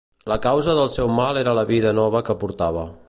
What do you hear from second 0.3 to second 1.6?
La causa del seu mal era